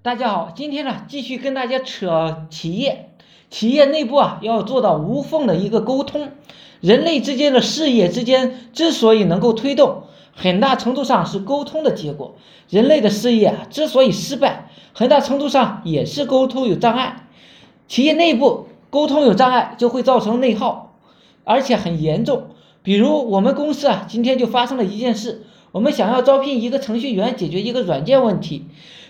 [0.00, 3.10] 大家好，今天呢继续跟大家扯企业，
[3.50, 6.30] 企业内部啊要做到无缝的一个沟通。
[6.80, 12.36] 人类之间的事业之间之所以能够推动，很大程度上是沟通的结果。
[12.68, 17.26] 人类的事业啊之所以失败，很大程度上也是沟通有障碍。
[17.88, 20.94] 企业内部沟通有障碍，就会造成内耗，
[21.42, 22.50] 而且很严重。
[22.84, 25.44] 比如我们公司啊，今天就发生了一件事。
[25.72, 28.64] 我们想要招聘一个程序员，解决一个软件问题。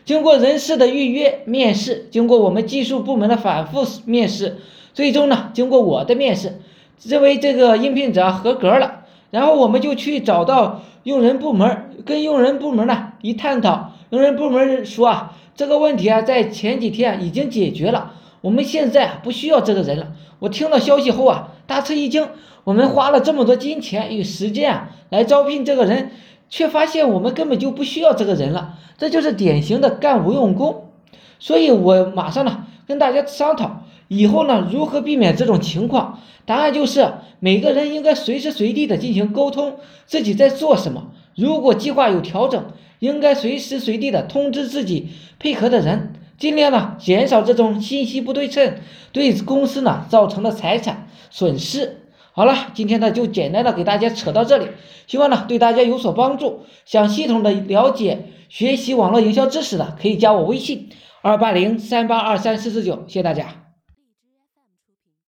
[0.04, 4.56] 经过人事的预约面试，经过我们技术部门的反复面试，
[4.94, 6.60] 最终呢，经过我的面试，
[7.04, 9.04] 认为这个应聘者合格了。
[9.30, 20.12] 然后我们就去找到用人部门，跟用人部门呢一探讨，用人部门说啊，这个问题啊，在前几天已经解决了，我们现在不需要这个人了。
[20.38, 22.26] 我听到消息后啊，大吃一惊。
[22.64, 26.10] 我们花了这么多金钱与时间啊，来招聘这个人。
[26.48, 30.90] 却发现我们根本就不需要这个人了，这就是典型的干无用功。
[31.38, 36.20] 所以我马上呢跟大家商讨，以后呢如何避免这种情况。
[36.46, 41.10] 答案就是每个人应该随时随地的进行沟通，自己在做什么。
[41.36, 42.64] 如果计划有调整，
[42.98, 48.76] 应该随时随地的通知自己配合的人，尽量呢减少这种信息不对称
[49.12, 52.00] 对公司呢造成的财产损失。
[52.38, 54.68] 好了，今天呢就简单的给大家扯到这里，
[55.08, 56.60] 希望呢对大家有所帮助。
[56.84, 60.88] 想系统的了解学习网络营销知识的，可以加我微信
[61.20, 63.67] 二八零三八二三四四九，谢谢大家。